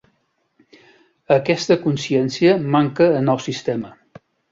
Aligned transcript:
Aquesta 1.35 1.77
consciència 1.83 2.55
manca 2.77 3.11
en 3.19 3.29
el 3.35 3.43
sistema. 3.49 3.93